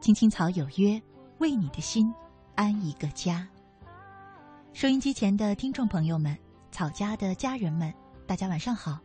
[0.00, 1.00] 青青草有约，
[1.38, 2.10] 为你的心
[2.54, 3.46] 安一个家。
[4.72, 6.34] 收音机前的听众朋友们，
[6.72, 7.92] 草家的家人们，
[8.26, 8.98] 大家晚上好，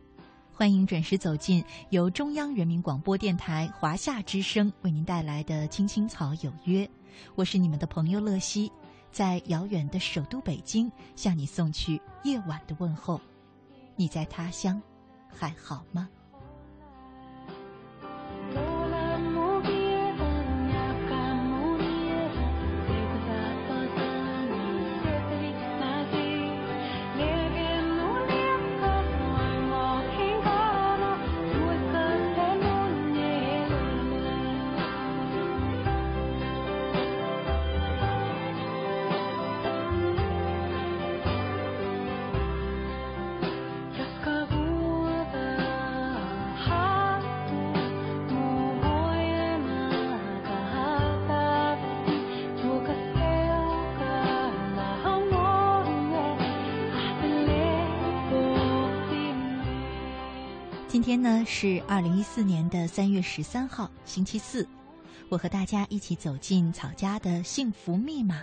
[0.54, 6.86] 欢迎准时走进由中央人民广播电台华夏之声为您带来的《青青草有约》，
[7.34, 8.72] 我是你们的朋友乐西，
[9.12, 13.20] 在遥远的首都北京向你送去夜晚的问候。
[13.96, 14.80] 你在他乡
[15.28, 16.08] 还好吗？
[60.96, 64.66] 今天呢是二零一四年的三月十三号，星期四。
[65.28, 68.42] 我和大家一起走进草家的幸福密码。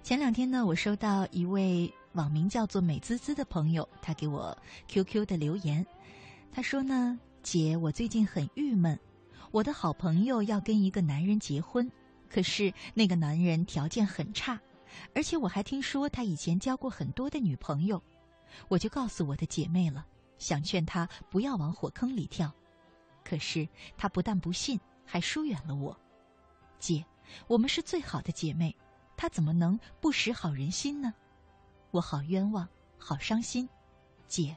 [0.00, 5.84] 前两天呢，我收到一位网名叫做美滋滋的朋友，他给我 QQ 的留言，
[6.52, 8.96] 他说呢：“姐，我最近很郁闷，
[9.50, 11.90] 我的好朋友要跟一个男人结婚，
[12.30, 14.56] 可是那个男人条件很差，
[15.16, 18.00] 而且我还听说他以前交过很多的女朋友，
[18.68, 20.06] 我就告诉我的姐妹了。”
[20.38, 22.52] 想劝他不要往火坑里跳，
[23.24, 25.98] 可是他不但不信，还疏远了我。
[26.78, 27.04] 姐，
[27.46, 28.74] 我们是最好的姐妹，
[29.16, 31.12] 他怎么能不识好人心呢？
[31.90, 33.68] 我好冤枉，好伤心。
[34.26, 34.56] 姐，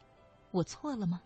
[0.51, 1.21] 我错了吗？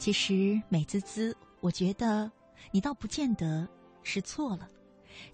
[0.00, 2.32] 其实美滋滋，我觉得
[2.70, 3.68] 你倒不见得
[4.02, 4.66] 是错了，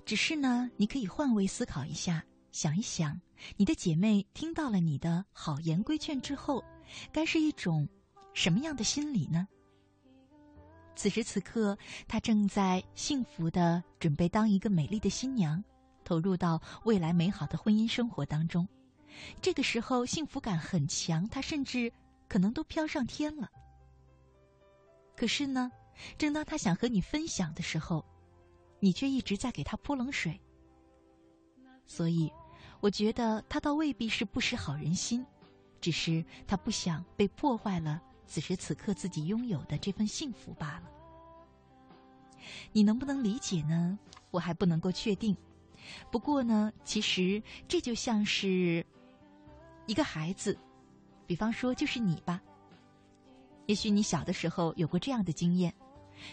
[0.05, 3.19] 只是呢，你可以换位思考一下，想一想，
[3.57, 6.65] 你的姐妹听到了你的好言规劝之后，
[7.13, 7.89] 该是一种
[8.35, 9.47] 什么样的心理呢？
[10.97, 11.79] 此时此刻，
[12.09, 15.63] 她正在幸福的准备当一个美丽的新娘，
[16.03, 18.67] 投入到未来美好的婚姻生活当中。
[19.41, 21.93] 这个时候，幸福感很强，她甚至
[22.27, 23.49] 可能都飘上天了。
[25.17, 25.73] 可是呢，
[26.19, 28.05] 正当他想和你分享的时候，
[28.81, 30.39] 你却一直在给他泼冷水。
[31.87, 32.31] 所以，
[32.81, 35.25] 我觉得他倒未必是不识好人心，
[35.81, 40.91] 只是他不想被破坏了此时此刻自己拥有的这份幸福罢了。
[42.73, 43.99] 你能不能理解呢？
[44.31, 45.35] 我还不能够确定。
[46.11, 48.85] 不过呢，其实这就像是
[49.87, 50.59] 一个孩子，
[51.27, 52.43] 比方说就是你吧。
[53.67, 55.75] 也许你小的时候有过这样的经验：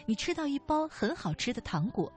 [0.05, 2.11] 你吃到一包很好吃的糖果，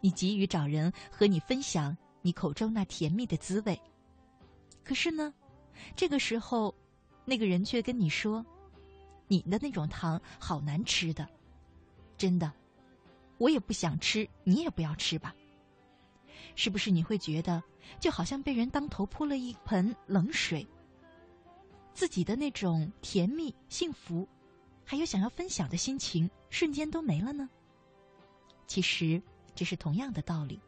[0.00, 3.80] 你急于找人和你分享你口中那甜蜜的滋味。
[4.84, 5.32] 可是呢，
[5.96, 6.74] 这个时候，
[7.24, 8.44] 那个人却跟你说
[9.28, 11.28] ：“你的那种糖好难吃的，
[12.16, 12.52] 真的，
[13.38, 15.34] 我也不想吃，你也不要吃吧。”
[16.54, 17.60] 是不是你会觉得
[17.98, 20.64] 就好像被人当头泼了一盆冷水？
[21.92, 24.28] 自己的那种甜蜜幸福。
[24.84, 27.48] 还有想要分享的心情，瞬间都没了呢。
[28.66, 29.20] 其实
[29.54, 30.60] 这是同样的道理。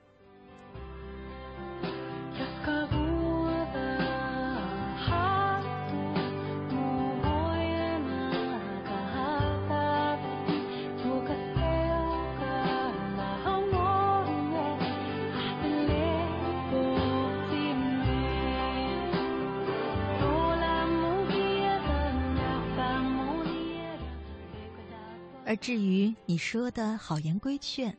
[25.56, 27.96] 至于你说的好言规劝，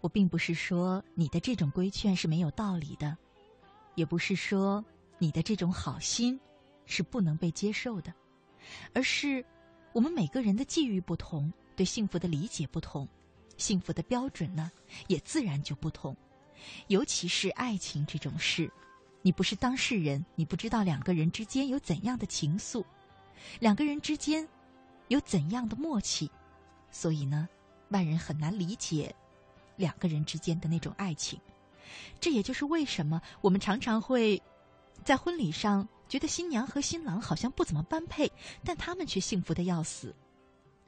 [0.00, 3.16] 我并不是说你的这种规劝是没有道理的，
[3.94, 4.84] 也不是说
[5.18, 6.38] 你的这种好心
[6.86, 8.12] 是不能被接受的，
[8.92, 9.44] 而是
[9.92, 13.08] 我们每个人的际遇不同，对幸福的理解不同，
[13.56, 14.70] 幸福的标准呢
[15.06, 16.16] 也自然就不同。
[16.88, 18.70] 尤其是爱情这种事，
[19.22, 22.84] 你不是当事人，你不知道两个人之间有怎样的情愫，
[23.60, 24.46] 两个人之间
[25.08, 26.30] 有怎样的默契，
[26.90, 27.48] 所以呢，
[27.90, 29.14] 外人很难理解
[29.76, 31.40] 两个人之间的那种爱情。
[32.20, 34.42] 这也就是为什么我们常常会
[35.04, 38.30] 在婚礼上觉得新娘和新郎好像不怎么般配，
[38.64, 40.12] 但他们却幸福的要死；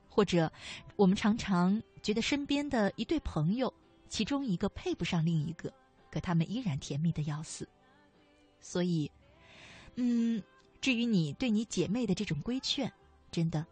[0.09, 0.53] 或者
[0.97, 3.73] 我们常常觉得身边的一对朋友，
[4.09, 5.73] 其中一个配不上另一个，
[6.11, 7.69] 可他们依然甜蜜的要死。
[8.61, 9.11] 所以，
[9.95, 10.43] 嗯，
[10.81, 12.93] 至于你对你姐妹的这种规劝，
[13.31, 13.67] 真的，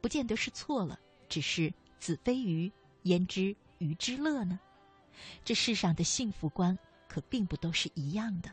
[0.00, 0.98] 不见得是错了，
[1.28, 2.72] 只是子非鱼，
[3.02, 4.58] 焉知鱼之乐呢？
[5.44, 6.78] 这世上的幸福观，
[7.08, 8.50] 可并不都是一样的。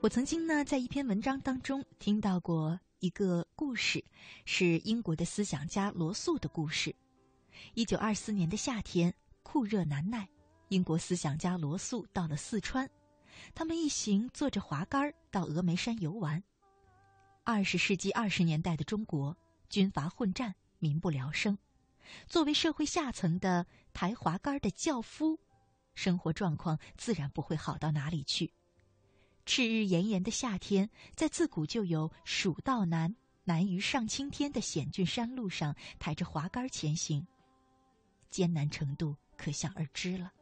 [0.00, 4.02] 我曾经呢，在一篇文章当中听到过一个故事，
[4.46, 6.96] 是英国的思想家罗素的故事。
[7.74, 10.26] 一九二四年的夏天，酷热难耐，
[10.70, 12.88] 英国思想家罗素到了四川，
[13.54, 16.42] 他们一行坐着滑竿到峨眉山游玩。
[17.44, 19.36] 二十世纪二十年代的中国，
[19.68, 21.58] 军阀混战，民不聊生，
[22.26, 25.38] 作为社会下层的抬滑竿的轿夫，
[25.94, 28.50] 生活状况自然不会好到哪里去。
[29.46, 33.14] 炽日炎炎的夏天，在自古就有“蜀道难，
[33.44, 37.26] 难于上青天”的险峻山路上，抬着滑竿前行，
[38.30, 40.32] 艰难程度可想而知了。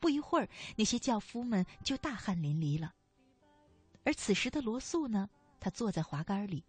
[0.00, 2.94] 不一会儿，那些轿夫们就大汗淋漓了。
[4.04, 5.28] 而此时的罗素呢，
[5.60, 6.64] 他坐在滑竿里，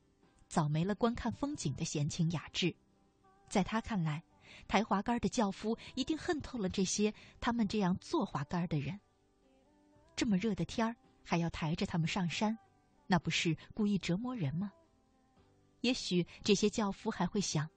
[0.47, 2.75] 早没了观看风景的闲情雅致。
[3.47, 4.21] 在他看来，
[4.67, 8.99] 抬滑竿的轿夫一定恨透了这些他们这样坐滑竿的人。
[10.13, 10.95] 这么热的天儿。
[11.27, 12.57] 还要抬着他们上山，
[13.05, 14.71] 那不是故意折磨人吗？
[15.81, 17.69] 也许这些轿夫还会想：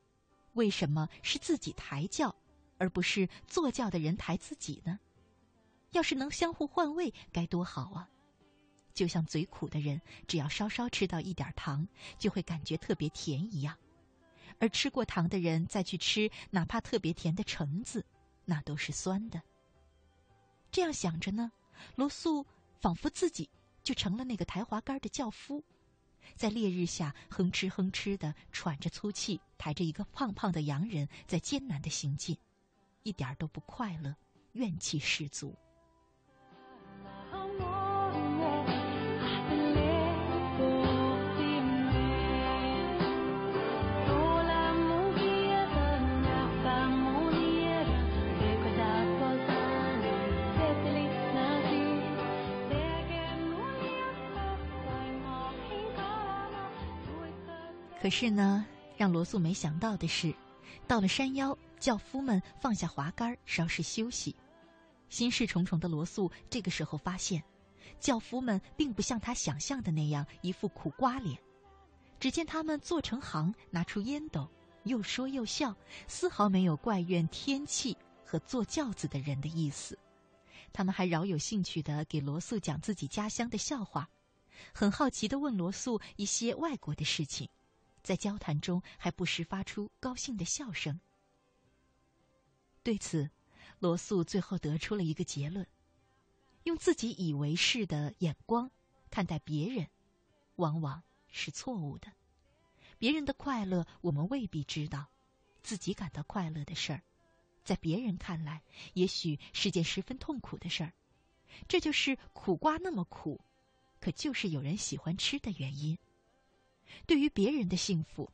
[0.53, 2.33] 为什么是自己抬轿，
[2.79, 5.01] 而不是坐轿的人抬自己呢？
[5.91, 8.09] 要是能相互换位，该多好啊！
[8.95, 11.89] 就像嘴苦的人，只要稍稍吃到一点糖，
[12.21, 13.75] 就会感觉特别甜一样；
[14.61, 18.07] 而吃过糖的人再去吃哪怕特别甜的橙子，
[18.45, 19.43] 那都是酸的。
[20.71, 21.51] 这样想着呢，
[21.97, 22.47] 罗素。
[22.81, 23.51] 仿佛自己
[23.83, 25.63] 就成了那个抬滑竿的轿夫，
[26.35, 32.39] 在烈日下哼哧哼哧的喘着粗气，抬着一个胖胖的洋人在艰难的行进，
[33.03, 34.17] 一点都不快乐，
[34.53, 35.55] 怨气十足。
[58.11, 58.67] 可是呢，
[58.97, 60.35] 让罗素没想到的是，
[60.89, 64.35] 到了山腰，轿夫们放下滑竿，稍事休息。
[65.09, 67.41] 心事重重的罗素这个时候发现，
[68.01, 71.39] 轿夫们并不像他想象的那样一副苦瓜脸。
[72.19, 74.51] 只见他们坐成行，拿出烟斗，
[74.83, 75.73] 又说又笑，
[76.09, 79.97] 丝毫没有怪怨天气和坐轿子的人的意思。
[80.73, 84.09] 他们还饶有兴趣地给罗素讲自己家乡的笑话，
[84.75, 87.49] 很好奇地问罗素一些外国的事情。
[88.03, 91.01] 在交谈中，还不时发出高兴的笑声。
[92.83, 93.31] 对此，
[93.79, 95.67] 罗素最后得出了一个结论：
[96.65, 98.71] 用自己以为是的眼光
[99.11, 99.89] 看待别人，
[100.57, 102.13] 往往是错误的。
[102.99, 105.09] 别人的快乐，我们未必知道；
[105.63, 107.03] 自己感到快乐的事儿，
[107.65, 108.63] 在别人看来，
[108.95, 110.93] 也许是件十分痛苦的事儿。
[111.67, 113.41] 这就是苦瓜那么苦，
[114.01, 115.99] 可就是有人喜欢吃的原因。
[117.07, 118.31] 对于别人的幸福，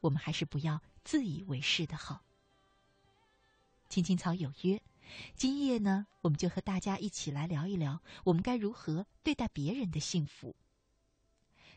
[0.00, 2.22] 我们还是不要自以为是的好。
[3.88, 4.80] 青青草有约，
[5.34, 10.56] 今夜呢，我们就和大家一起来聊一聊，我们该如何对待别人的幸福。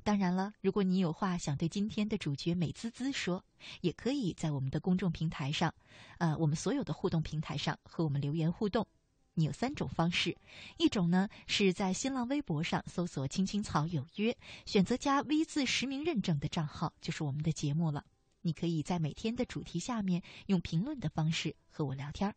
[0.04, 3.44] 当然了，如果你有话想对今天的主角美滋滋说，
[3.82, 5.74] 也可以在我们的公众平台上，
[6.20, 8.88] 呃，我们所有的互动平台上和我们留言互动。
[9.36, 10.36] 你有三种方式，
[10.78, 18.06] 一种呢是在新浪微博上搜索“青青草有约”，选择加 V 字实名认证的账号，就是我们的节目了。
[18.42, 22.36] 你可以在每天的主题下面用评论的方式和我聊天儿。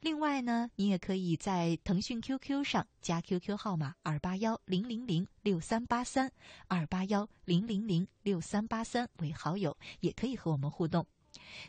[0.00, 6.30] 另外呢，你也可以在腾讯 QQ 上加 QQ 号码二八幺零零零六三八三
[6.68, 11.06] 二八幺零零零六三八三为好友，也可以和我们互动。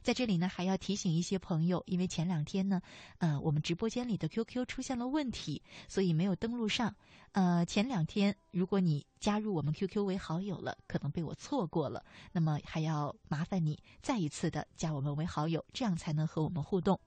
[0.02, 2.82] 在这里呢，还要提醒一些朋友，因为前两天呢，
[3.18, 6.96] 呃，我们直播间里的 QQ 出现了问题，所以没有登录上。
[7.34, 17.00] 呃，前两天如果你加入我们 QQ 为好友了，可能被我错过了，那么还要麻烦你再一次的加我们为好友，这样才能和我们互动。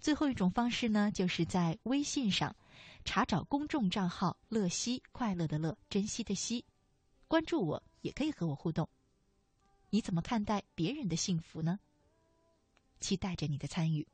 [0.00, 2.54] 最后一种方式呢，就是在微信上
[3.04, 6.64] 查找公众账号“乐西”，快乐的乐，珍惜的惜，
[7.26, 8.88] 关注我也可以和我互动。
[9.90, 11.80] 你怎么看待别人的幸福呢？
[13.00, 14.06] 期待着你的参与。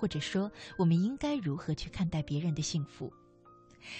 [0.00, 3.12] 或者说，我们应该如何去看待别人的幸福？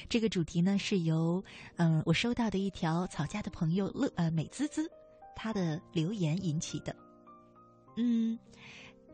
[0.08, 1.44] 这个主题呢，是由
[1.76, 4.90] 嗯我收到的一条吵架的朋友乐呃美滋滋
[5.36, 6.96] 他的留言引起的。
[7.96, 8.38] 嗯，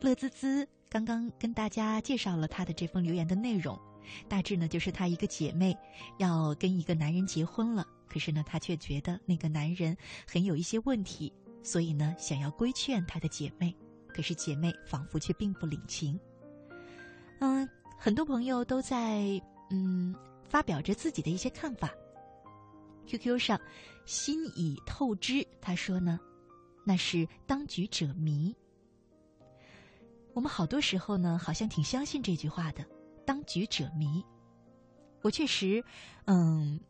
[0.01, 3.77] 乐滋滋刚刚跟大家介绍了他的这封留言的内容，
[4.29, 5.77] 大致呢就是他一个姐妹
[6.19, 11.33] 要跟一个男人结婚了，可是呢她却觉得那个男人很有一些问题，
[11.65, 13.75] 所以呢想要规劝她的姐妹，
[14.09, 16.19] 可是姐妹仿佛却并不领情。
[17.39, 19.41] 嗯，很多朋友都在
[19.71, 20.15] 嗯
[20.49, 21.93] 发表着自己的一些看法。
[23.07, 23.61] QQ 上，
[24.05, 26.19] 心已透支，他说呢，
[26.85, 28.55] 那是当局者迷。
[30.33, 32.85] 我们好多时候呢，好像挺相信这句话的
[33.25, 34.25] ，“当局者迷”。
[35.23, 35.85] 我确实，
[36.25, 36.81] 嗯，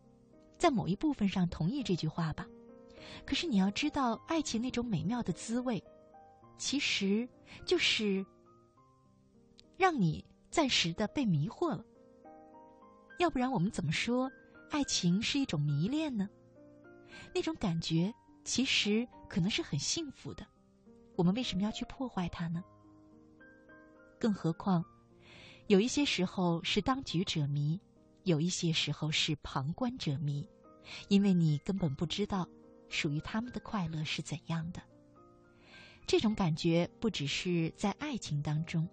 [0.59, 2.47] 在某一部分上同意这句话吧。
[3.25, 5.83] 可是你要知道，爱情那种美妙的滋味，
[6.57, 7.29] 其实
[7.65, 8.25] 就是
[9.77, 10.25] 让你。
[10.57, 11.85] 暂时的被迷惑了，
[13.19, 14.33] 要不然我们怎么说
[14.71, 16.31] 爱情是一种迷恋呢？
[17.35, 18.11] 那种感觉
[18.43, 20.47] 其实可能是很幸福的，
[21.15, 22.65] 我们为什么要去破坏它呢？
[24.19, 24.83] 更何况，
[25.67, 27.79] 有一些时候是当局者迷，
[28.23, 30.49] 有一些时候是旁观者迷，
[31.09, 32.49] 因为你根本不知道
[32.89, 34.81] 属于他们的快乐是怎样的。
[36.07, 38.89] 这种感觉不只是在爱情当中。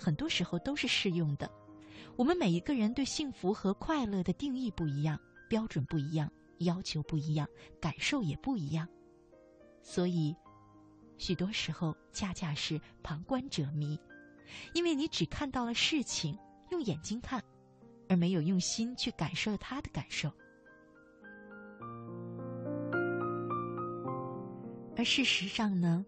[0.00, 1.50] 很多时候都是适用的。
[2.16, 7.46] 我们每一个人对幸福和快乐的定义不一样，标准不一样，要求不一样，
[7.80, 8.88] 感受也不一样。
[9.82, 10.34] 所以，
[11.18, 13.98] 许多时候恰恰是旁观者迷，
[14.74, 16.38] 因为你只看到了事情，
[16.70, 17.42] 用眼睛看，
[18.08, 20.30] 而没有用心去感受他的感受。
[24.96, 26.04] 而事实上呢，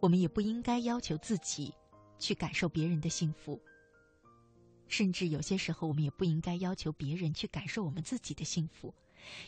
[0.00, 1.72] 我们也不应该要求自己。
[2.18, 3.60] 去感受别人的幸福，
[4.88, 8.94] 甚至有些时候，我们也不应该要求别人去感受我们自己的幸福，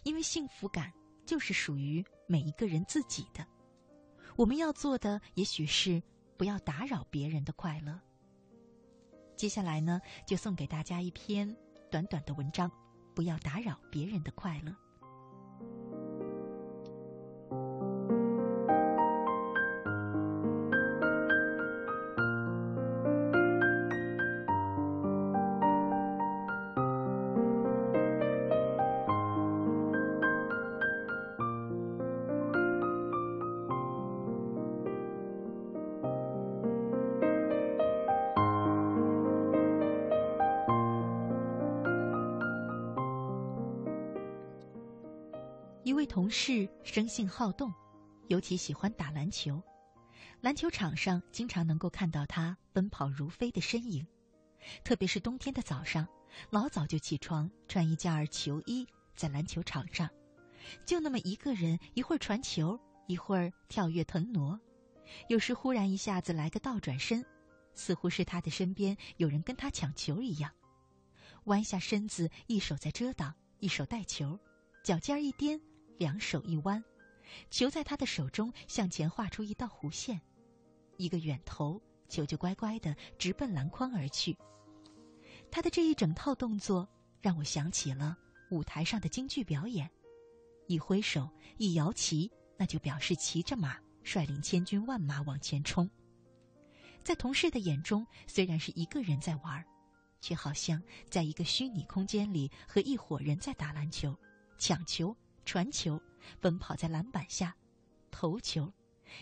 [0.04, 0.92] 因为幸福感
[1.26, 3.46] 就是属于每一个人自己的。
[4.36, 6.02] 我们要做的，也许是
[6.36, 8.00] 不要打扰别人的快乐。
[9.36, 11.56] 接下来呢，就送给大家一篇
[11.90, 12.70] 短短的文章：
[13.14, 14.74] 不要打扰别人的快乐。
[46.30, 47.72] 事生性好动，
[48.28, 49.62] 尤其喜欢打篮球。
[50.40, 54.06] 篮球场上经常能够看到他奔跑如飞的身影，
[54.84, 56.06] 特别是冬天的早上，
[56.50, 60.08] 老早就起床，穿一件儿球衣，在篮球场上，
[60.86, 64.58] 就那么一个人，一会儿传球，一会儿跳跃腾挪，
[65.28, 67.22] 有时忽然一下子来个倒转身，
[67.74, 70.50] 似乎是他的身边有人跟他抢球一样。
[71.44, 74.38] 弯下身子，一手在遮挡，一手带球，
[74.82, 75.60] 脚尖一颠。
[76.00, 76.82] 两手一弯，
[77.50, 80.18] 球在他的手中向前画出一道弧线，
[80.96, 81.78] 一个远投，
[82.08, 84.34] 球就乖乖的直奔篮筐而去。
[85.50, 86.88] 他的这一整套动作
[87.20, 88.16] 让我想起了
[88.50, 89.90] 舞台上的京剧表演，
[90.68, 91.28] 一挥手，
[91.58, 95.86] 一摇旗，那就表示骑着马率领千军万马往前冲。
[97.04, 99.62] 在同事的眼中，虽然是一个人在玩，
[100.22, 104.18] 却好像在一个虚拟空间里和一伙人在打篮球、
[104.56, 105.14] 抢球、
[105.50, 106.00] 传球。
[106.40, 107.56] 奔跑在篮板下，
[108.12, 108.72] 投球，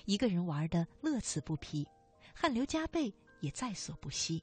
[0.04, 1.88] 一个人玩的乐此不疲，
[2.34, 4.42] 汗流浃背也在所不惜。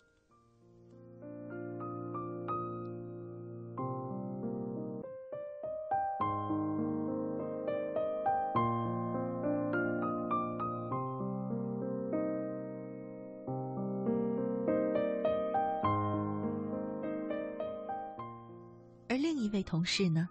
[19.07, 20.27] 而另一位同事呢，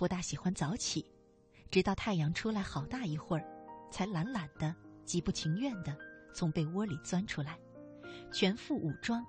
[0.00, 1.04] 不大喜欢早起。
[1.70, 3.46] 直到太阳出来好大一会儿，
[3.90, 5.94] 才懒懒的、极不情愿的
[6.34, 7.58] 从被窝里钻出来，
[8.32, 9.22] 全副武装，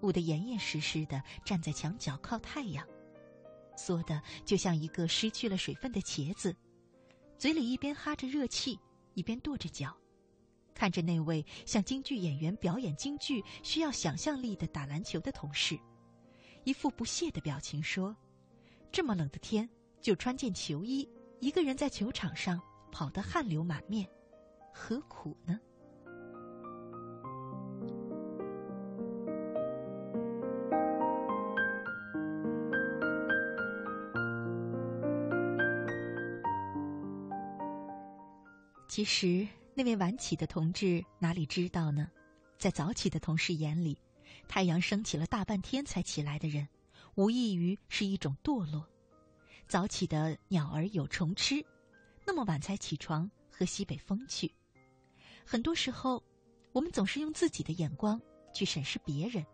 [0.00, 2.88] 捂得严严实实的站在墙角靠太阳，
[3.76, 6.56] 缩的就像一个失去了水分的茄子，
[7.36, 8.80] 嘴里一边哈着热气，
[9.12, 9.94] 一边跺着脚，
[10.74, 15.78] 看着那位向京剧演员表演京剧需要想象力的打篮球的同事，
[16.64, 18.16] 一副不屑的表情说
[18.90, 19.68] ：“这么冷的天，
[20.04, 21.08] 就穿件球衣。”
[21.40, 22.60] 一个人在球场上
[22.92, 24.06] 跑得汗流满面，
[24.72, 25.58] 何苦呢？
[38.86, 42.10] 其实，那位晚起的同志哪里知道呢？
[42.58, 43.98] 在早起的同事眼里，
[44.48, 46.68] 太阳升起了大半天才起来的人，
[47.16, 48.86] 无异于是一种堕落。
[49.66, 51.64] 早起的鸟儿有虫吃，
[52.24, 54.54] 那么晚才起床喝西北风去。
[55.44, 56.22] 很多时候，
[56.72, 58.20] 我们总是用自己的眼光
[58.52, 59.44] 去审视别人，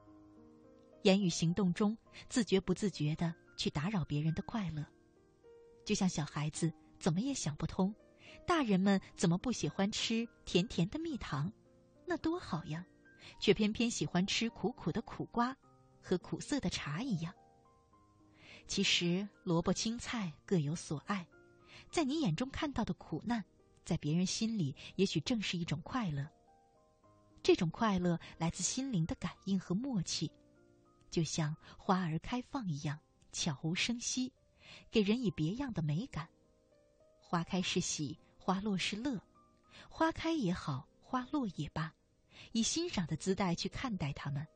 [1.02, 1.96] 言语行动中
[2.28, 4.84] 自觉不自觉的去打扰别人的快乐。
[5.84, 7.94] 就像小孩子怎么也想不通，
[8.46, 11.50] 大人们怎么不喜欢吃甜甜的蜜糖，
[12.06, 12.84] 那多好呀，
[13.40, 15.56] 却偏偏喜欢吃苦苦的苦瓜
[16.02, 17.34] 和苦涩的茶一样。
[18.66, 21.26] 其实萝卜青菜各有所爱，
[21.90, 23.44] 在你眼中看到的苦难，
[23.84, 26.28] 在别人心里也许正是一种快乐。
[27.42, 30.30] 这种快乐来自心灵的感应和默契，
[31.10, 32.98] 就像花儿开放一样，
[33.32, 34.32] 悄无声息，
[34.90, 36.28] 给人以别样的美感。
[37.18, 39.20] 花开是喜，花落是乐，
[39.88, 41.92] 花开也好，花落也罢，
[42.52, 44.46] 以欣赏的姿态去看待它们，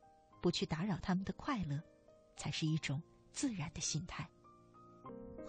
[0.40, 1.82] 不去打扰他们的快乐，
[2.36, 3.02] 才是一种。
[3.34, 4.26] 自然的心态。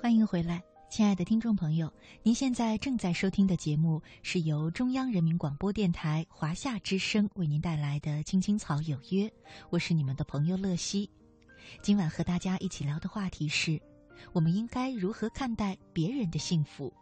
[0.02, 1.91] 欢迎回来，亲爱的听众朋友，
[2.24, 9.28] 您现在正在收听的节目是由中央人民广播电台华夏之声为您带来的《青青草有约》，
[9.69, 11.10] 我是你们的朋友乐西。
[11.82, 13.82] 今晚和大家一起聊的话题是：
[14.34, 16.93] 我们应该如何看待别人的幸福？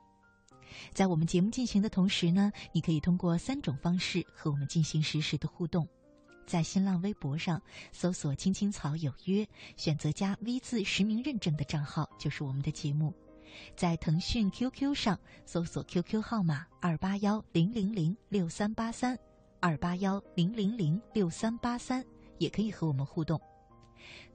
[0.93, 5.87] 在我们节目进行的同时呢，你可以通过三种方式和我们进行实时的互动。
[6.45, 13.13] 在新浪微博上搜索“青青草有约”，选择加 V 字实名认证的账号就是我们的节目。
[13.75, 19.17] 在腾讯 QQ 上搜索 QQ 号码二八幺零零零六三八三
[19.59, 22.03] 二八幺零零零六三八三，
[22.39, 23.39] 也可以和我们互动。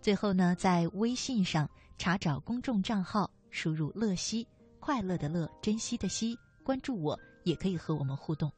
[0.00, 1.68] 最后呢，在微信上
[1.98, 4.46] 查找公众账号，输入“乐西”，
[4.78, 8.50] 快乐的乐，珍惜的惜，关注我，也可以和我们互动。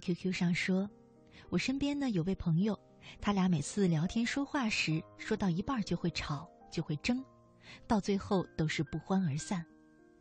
[0.00, 0.88] QQ 上说
[1.50, 2.78] ：“我身边呢有位朋友，
[3.20, 7.24] 他俩每次聊天说话时，说到一半就会吵，就会争，
[7.86, 9.64] 到最后都是不欢而散。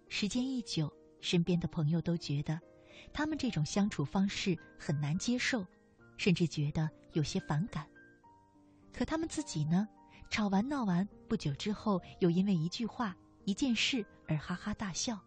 [0.08, 2.60] 时间一久，身边的朋友都觉得
[3.14, 5.66] 他们这种相处方式很难接受，
[6.18, 7.88] 甚至觉得有些反感。
[8.94, 9.88] 可他们自己呢，
[10.30, 13.16] 吵完闹完，不久之后又因为一句话、
[13.46, 15.20] 一件事而哈哈大笑。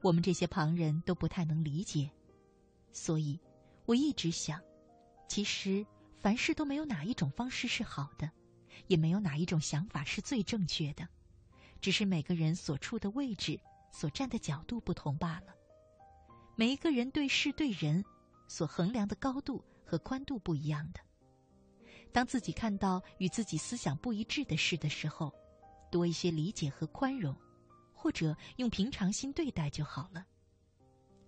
[0.00, 2.08] 我们这些旁人都不太能理解。”
[2.90, 3.38] 所以，
[3.88, 4.60] 我一直想，
[5.28, 5.86] 其实
[6.18, 8.30] 凡事都没有哪一种方式是好的，
[8.86, 11.08] 也没有哪一种想法是最正确的，
[11.80, 13.58] 只是每个人所处的位置、
[13.90, 15.54] 所站的角度不同罢了。
[16.54, 18.04] 每一个人对事对人，
[18.46, 21.00] 所衡量的高度和宽度不一样的。
[22.12, 25.32] 当自己看到与自己思想不一致的事的时候，
[25.90, 27.34] 多一些理解和宽容，
[27.94, 30.26] 或者用平常心对待就好了。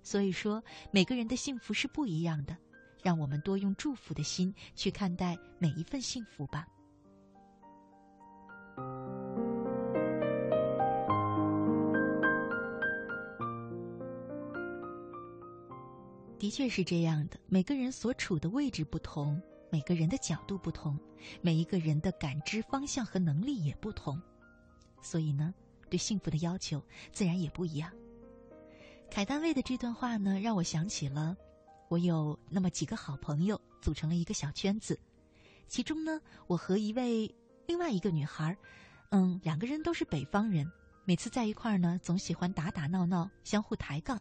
[0.02, 2.56] 所以说，每个人的幸福是不一样的，
[3.02, 6.66] 让我们多用祝福的心去看待每一份幸福吧。
[16.38, 20.98] 的确是这样的，每个人所处的位置不同，每个人的角度不同，
[21.42, 24.18] 每一个人的感知方向和能力也不同，
[25.02, 25.54] 所以呢，
[25.90, 26.82] 对幸福的要求
[27.12, 27.92] 自然也不一样。
[29.10, 31.36] 凯丹卫的这段话呢，让我想起了
[31.88, 34.98] 我有那么几个好朋友组成了一个小圈子，
[35.66, 37.34] 其中呢，我和一位
[37.66, 38.56] 另外一个女孩，
[39.10, 40.70] 嗯，两个人都是北方人，
[41.04, 44.18] 每次在一块儿呢，总喜欢打打闹闹，相互抬杠。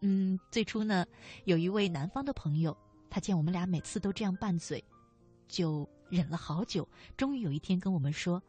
[0.00, 1.04] 嗯，最初呢，
[1.44, 2.74] 有一位南方的朋友，
[3.10, 4.82] 他见我们俩每次都这样拌嘴，
[5.48, 8.40] 就忍了好久，终于有一天跟我们说：“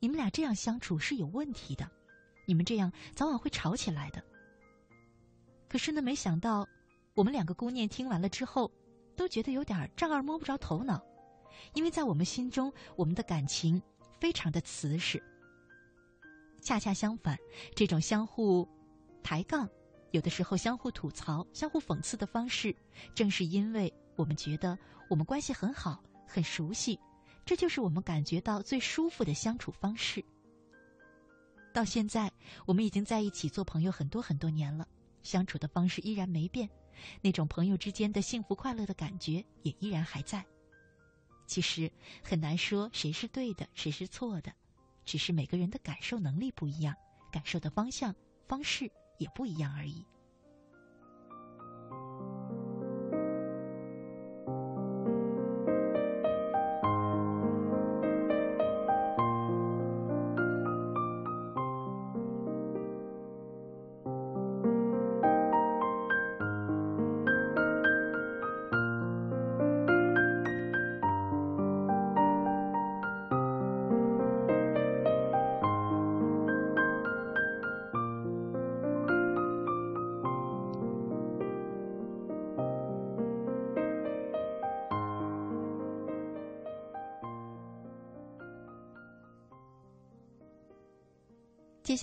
[0.00, 1.90] 你们俩这样相处是有问题的，
[2.44, 4.22] 你们这样早晚会吵起来的。”
[5.74, 6.68] 可是呢，没想到
[7.14, 8.70] 我们两个姑娘听完了之后，
[9.16, 11.04] 都觉得有点丈二摸不着头脑，
[11.72, 13.82] 因为在我们心中，我们的感情
[14.20, 15.20] 非常的瓷实。
[16.62, 17.36] 恰恰相反，
[17.74, 18.68] 这种相互
[19.20, 19.68] 抬杠。
[20.12, 22.72] 有的时候相互吐槽、相互讽刺的方式，
[23.12, 24.78] 正是因为我们觉得
[25.10, 26.96] 我们关系很好、很熟悉，
[27.44, 30.24] 这就是我们感觉到最舒服的相处方式。
[31.72, 32.30] 到现在，
[32.64, 34.86] 我们已经在一起做朋友很多很多年了，
[35.24, 36.70] 相处的方式依然没变，
[37.20, 40.46] 那种朋友之间的幸福快乐的感觉也依然还在。
[41.48, 41.90] 其实
[42.22, 44.52] 很难说谁是对的，谁是错的，
[45.04, 46.94] 只是每个人的感受能力不一样，
[47.32, 48.14] 感受的方向、
[48.46, 48.88] 方式。
[49.18, 50.04] 也不一样而已。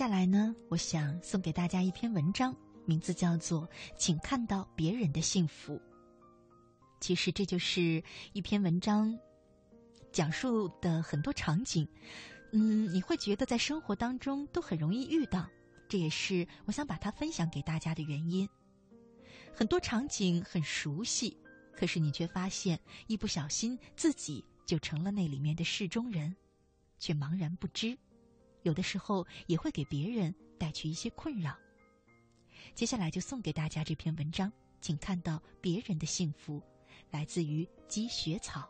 [0.01, 5.75] 接下来呢，我想送给大家一篇文章，名字叫做《请看到别人的幸福》。
[6.99, 9.15] 其实这就是一篇文章，
[10.11, 11.87] 讲述的很多场景，
[12.51, 15.47] 嗯，你会觉得在生活当中都很容易遇到，
[15.87, 18.49] 这也是我想把它分享给大家的原因。
[19.53, 21.37] 很多场景很熟悉，
[21.75, 26.35] 可是你却发现一不小心自己就成了那里面的事中人，
[26.97, 27.95] 却茫然不知。
[28.63, 31.55] 有的时候也会给别人带去一些困扰。
[32.73, 36.61] 接下来就送给大家这篇文章，请看到别人的幸福，
[37.09, 38.69] 来自于积雪草。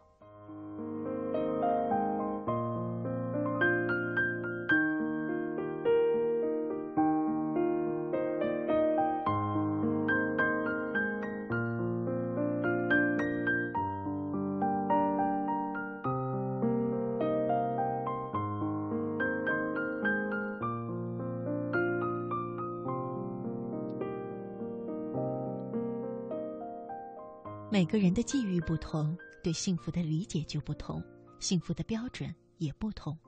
[27.92, 31.04] 个人的际遇不同，对幸福的理解就不同，
[31.42, 33.20] 幸福的标准也不同。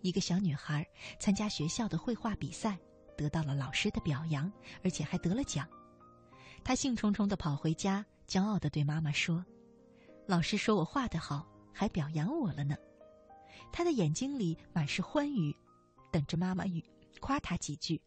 [0.00, 0.84] 一个小女孩
[1.20, 2.76] 参加学校的绘画比赛，
[3.16, 5.68] 得到了老师的表扬，而且还得了奖。
[6.64, 9.46] 她兴冲冲的跑回家，骄傲的对妈妈说
[10.26, 12.76] ：“老师说我画得好，还表扬我了呢。”
[13.70, 15.54] 她的眼睛里满是欢愉，
[16.10, 16.64] 等着妈妈
[17.20, 18.02] 夸她几句。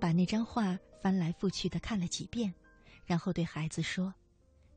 [0.00, 2.52] 把那张画翻来覆去的看了几遍，
[3.04, 4.14] 然后对孩子说：“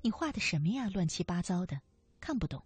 [0.01, 0.89] 你画的什么呀？
[0.89, 1.79] 乱七八糟的，
[2.19, 2.61] 看不懂。”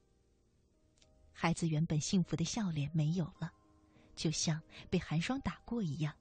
[1.31, 3.51] 孩子原本幸福的笑脸没有了，
[4.15, 6.13] 就像被寒霜打过一样。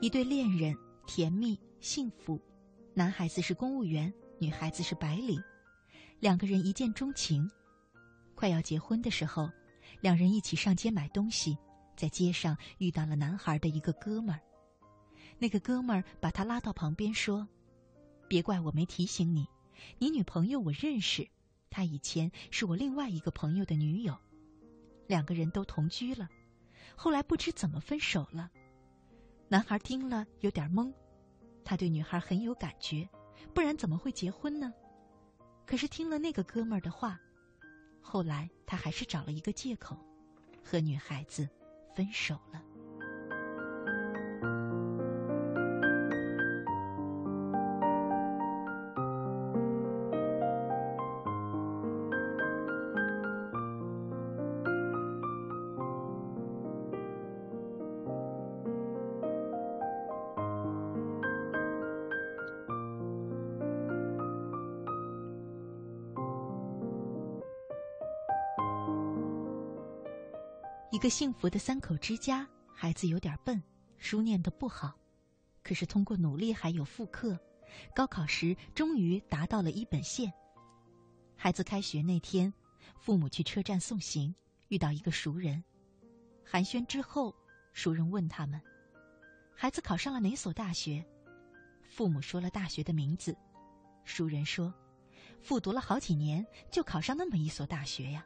[0.00, 2.38] 一对恋人甜蜜幸福，
[2.92, 5.42] 男孩子是公务员，女孩子是白领。
[6.24, 7.50] 两个人一见钟情，
[8.34, 9.50] 快要结婚的时候，
[10.00, 11.54] 两人一起上街买东西，
[11.98, 14.40] 在街上遇到了男孩的一个哥们儿。
[15.38, 17.46] 那个哥们儿把他拉到旁边说
[18.26, 19.46] ：“别怪我没提醒你，
[19.98, 21.28] 你女朋友我认识，
[21.68, 24.16] 她以前是我另外一个朋友的女友，
[25.06, 26.26] 两个人都同居了，
[26.96, 28.50] 后来不知怎么分手了。
[29.46, 30.90] 男孩听了有点懵，
[31.66, 33.06] 他对女孩很有感觉，
[33.52, 34.72] 不然怎么会结婚呢？
[35.66, 37.20] 可是听了那个哥们儿的话，
[38.00, 39.96] 后来他还是找了一个借口，
[40.64, 41.48] 和女孩子
[41.94, 42.63] 分手了。
[71.04, 73.62] 个幸福的三口之家，孩子有点笨，
[73.98, 74.98] 书念得不好，
[75.62, 77.38] 可是通过努力还有复课，
[77.94, 80.32] 高考时终于达到了一本线。
[81.36, 82.50] 孩子开学那天，
[82.96, 84.34] 父母去车站送行，
[84.68, 85.62] 遇到一个熟人，
[86.42, 87.34] 寒暄之后，
[87.74, 88.58] 熟人问他们
[89.54, 91.04] ：“孩子考上了哪所大学？”
[91.84, 93.36] 父母说了大学的名字，
[94.06, 94.72] 熟人说
[95.42, 98.24] ：“复读了好几年，就考上那么一所大学呀。”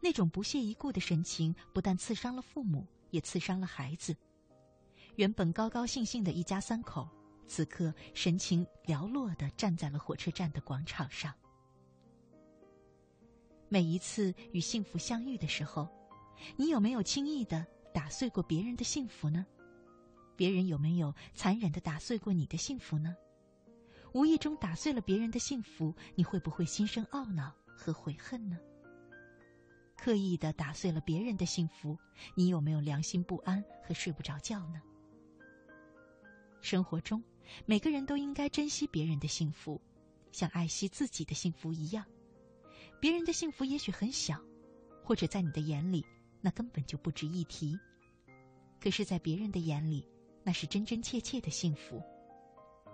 [0.00, 4.16] 那种不屑一顾的神情，不但刺伤了父母，也刺伤了孩子。
[5.16, 7.08] 原本高高兴兴的一家三口，
[7.46, 11.34] 此刻神情寥落的站在了火车站的广场上。
[13.68, 15.88] 每一次与幸福相遇的时候，
[16.56, 19.44] 你有没有轻易的打碎过别人的幸福呢？
[20.36, 23.16] 别人有没有残忍的打碎过你的幸福呢？
[24.14, 28.56] 无意中打碎了别人的幸福，你会不会心生懊恼和悔恨呢？
[29.98, 31.98] 刻意的打碎了别人的幸福，
[32.36, 34.80] 你有没有良心不安和睡不着觉呢？
[36.60, 37.22] 生活中，
[37.66, 39.80] 每个人都应该珍惜别人的幸福，
[40.30, 42.06] 像爱惜自己的幸福一样。
[43.00, 44.40] 别人的幸福也许很小，
[45.02, 46.04] 或者在你的眼里，
[46.40, 47.76] 那根本就不值一提。
[48.80, 50.06] 可是，在别人的眼里，
[50.44, 52.00] 那是真真切切的幸福。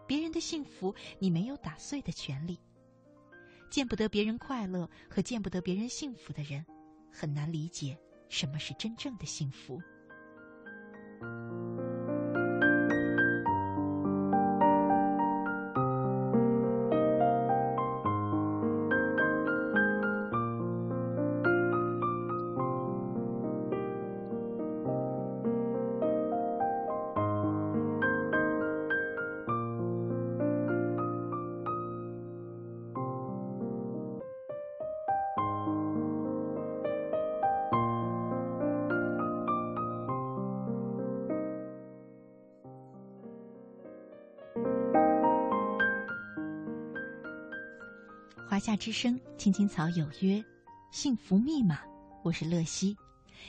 [0.07, 2.59] 别人的幸福，你没有打碎的权利。
[3.71, 6.65] 见不得别人快乐和见不得别人幸福的人。
[7.17, 7.97] 很难理解
[8.29, 9.81] 什么是真正的幸福。
[48.77, 50.45] 之声，青青草有约，
[50.91, 51.81] 幸福密码。
[52.23, 52.97] 我是乐西。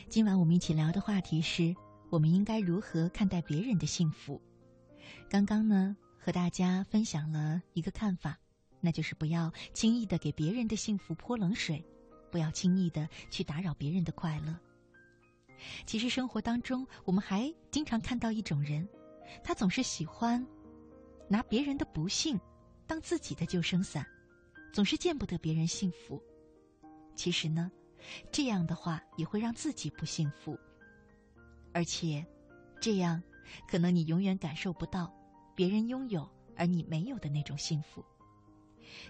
[0.07, 1.75] 今晚我们一起聊的话题是：
[2.09, 4.39] 我们应该如何看待别人的幸福？
[5.29, 8.37] 刚刚呢，和大家分享了一个看法，
[8.81, 11.83] 那就是不要轻易的给别人的幸福泼冷水，
[12.31, 14.55] 不要轻易的去打扰别人的快乐。
[15.87, 18.87] 其实生活当中，我们还经常看到一种人，
[19.43, 20.45] 他总是喜欢
[21.27, 22.39] 拿别人的不幸
[22.85, 24.05] 当自己的救生伞。
[24.75, 26.21] 总是见不得别人幸福，
[27.15, 27.71] 其实呢，
[28.29, 30.59] 这样的话也会让自己不幸福，
[31.73, 32.25] 而且，
[32.81, 33.23] 这样
[33.69, 35.09] 可能你永远感受不到
[35.55, 38.03] 别人拥有而你没有的那种幸福。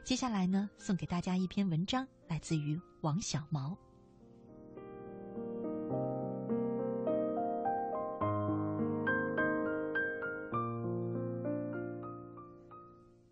[0.04, 3.76] 接下来呢，送给大家一篇文章，来自于王小毛。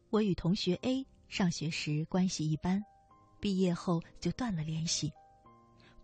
[0.10, 1.06] 我与同学 A。
[1.34, 2.80] 上学时关系一般，
[3.40, 5.12] 毕业后就断了联系。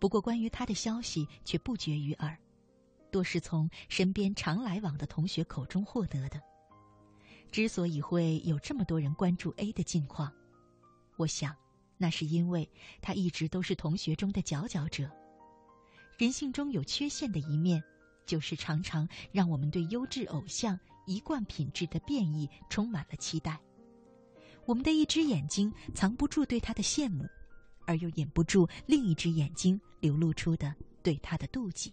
[0.00, 2.36] 不过关于他的消息却不绝于耳，
[3.12, 6.42] 多是从身边常来往的同学口中获得的。
[7.52, 10.32] 之所以会有这么多人关注 A 的近况，
[11.14, 11.54] 我想，
[11.96, 12.68] 那是因为
[13.00, 15.08] 他一直都是同学中的佼佼者。
[16.18, 17.80] 人性中有缺陷的一面，
[18.26, 23.60] 就是常常让我们对优质偶像一贯品质的变异充满了期待。
[24.66, 27.24] 我们的一只眼睛藏不住对他的羡慕，
[27.86, 31.92] 而又掩不住另一只眼睛流露出的对他的妒忌。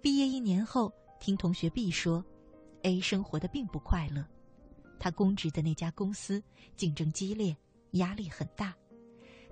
[0.00, 2.24] 毕业一年后，听同学 B 说
[2.82, 4.26] ，A 生活的并不快乐，
[4.98, 6.42] 他公职的那家公司
[6.76, 7.54] 竞争激烈，
[7.92, 8.74] 压力很大，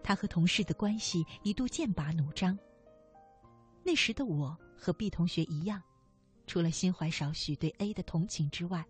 [0.03, 2.59] 他和同事的关系一度剑拔弩张。
[3.83, 5.83] 那时的我和 B 同学一样，
[6.47, 8.87] 除了心怀少许对 A 的同情之外，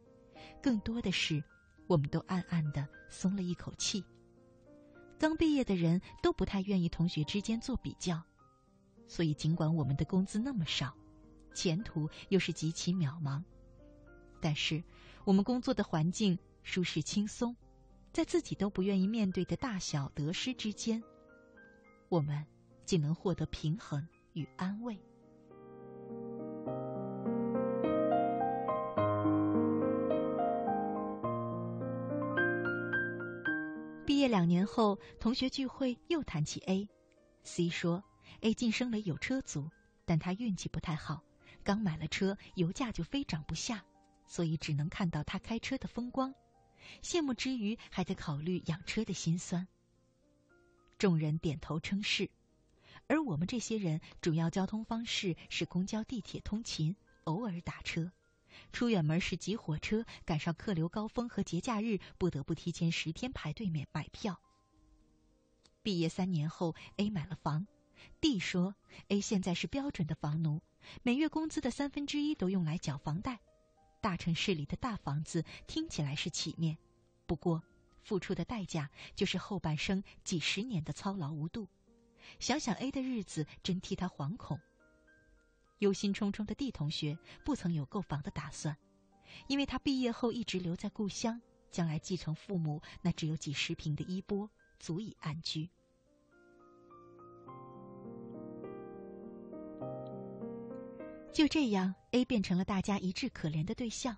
[0.62, 1.42] 更多的是。
[1.86, 4.04] 我们都暗暗的松了一口气。
[5.18, 8.22] 刚毕业的人都不太愿意同学之间做比较，
[9.06, 10.94] 所以尽管我们的工资那么少，
[11.54, 13.42] 前途又是极其渺茫，
[14.40, 14.82] 但是
[15.24, 17.56] 我们工作的环境舒适轻松，
[18.12, 21.02] 在自己都不愿意面对的大小得失之间，
[22.10, 22.44] 我们
[22.84, 25.00] 竟能获得平衡与安慰。
[34.28, 38.02] 两年后，同学聚会又谈起 A，C 说
[38.40, 39.70] A 晋升为有车族，
[40.04, 41.22] 但他运气不太好，
[41.62, 43.84] 刚买了车，油价就飞涨不下，
[44.26, 46.34] 所以只能看到他开车的风光，
[47.02, 49.66] 羡慕之余还得考虑养车的辛酸。
[50.98, 52.30] 众人点头称是，
[53.06, 58.10] 而我们这些人主要交通方式是公交、地铁通勤，偶尔打车。
[58.72, 64.40] 出远门时挤火车，赶上客流高峰和节假日，不得不提前十天排队买买票。
[65.82, 67.66] 毕业三年后，A 买了房
[68.20, 68.74] ，D 说
[69.08, 70.60] ：“A 现在是标准的房奴，
[71.02, 73.40] 每月工资的三分之一都用来缴房贷。
[74.00, 76.76] 大城市里的大房子听起来是体面，
[77.26, 77.62] 不过
[78.02, 81.68] 付出的代价就是后半生几十年的操劳无度。
[82.40, 84.60] 想想 A 的日子，真替他惶恐。”
[85.78, 88.76] 忧心忡忡的 D 同学不曾有购房的打算，
[89.46, 95.68] 因为他毕业后一直留在故乡，将来继承父母那只有几十平的衣钵，足以安居。
[101.30, 104.16] 就这样，A 变成了大家一致可怜的对象。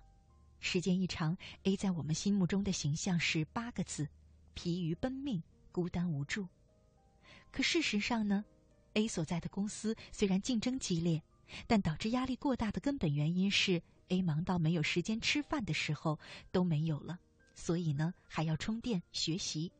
[0.61, 4.07] 时间一长，A 在我们心目中的形象是八个字：
[4.53, 5.43] 疲于奔命，
[5.73, 6.47] 孤单无助。
[7.51, 8.45] 可事实上呢
[8.93, 11.21] ，A 所在的公司虽然竞争激烈。
[11.67, 16.19] 但导致压力过大的根本原因是，A 忙到没有时间吃饭的时候
[16.51, 17.19] 都没有了，
[17.55, 19.71] 所以呢还要充电学习。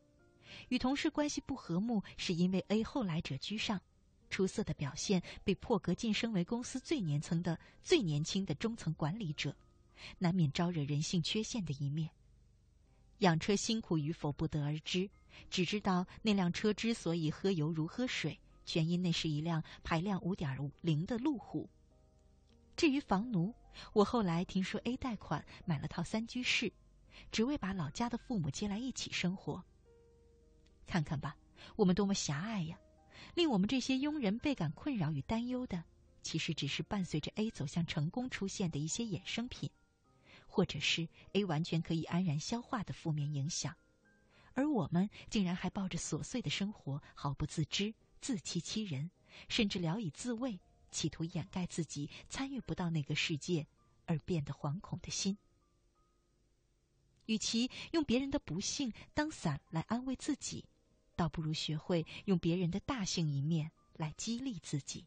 [0.68, 3.80] 与同事关系不和睦，是因为 A 后来者居上，
[4.30, 9.54] 出色的表现被破格晋升为公司最年层的最年轻的中层管理者，
[10.18, 12.10] 难免招惹人性缺陷的一面。
[13.18, 15.08] 养车辛苦与否不得而知，
[15.50, 18.38] 只知道那辆车之所以喝油如喝水。
[18.64, 21.68] 全因那是一辆排量五点零的路虎。
[22.76, 23.54] 至于房奴，
[23.92, 26.72] 我后来听说 A 贷款买了套三居室，
[27.30, 29.62] 只为把老家的父母接来一起生活。
[30.86, 31.36] 看看吧，
[31.76, 32.78] 我们多么狭隘呀！
[33.34, 35.84] 令我们这些庸人倍感困扰与担忧的，
[36.22, 39.70] 其实只是伴随着 A 走向成功出现的一些衍生品，
[40.46, 43.76] 或者是 A 完全可以安然消化的负面影响，
[44.54, 47.94] 而我们竟然还抱着琐碎的生活毫不自知。
[48.20, 49.10] 自欺欺人，
[49.48, 53.66] 甚至聊以自慰，企图掩盖自己参与不到那个世界
[54.06, 55.38] 而变得惶恐的心。
[57.26, 60.64] 与其用别人的不幸当伞来安慰自己，
[61.14, 65.06] 倒不如学会用别人的大幸一面来激励自己。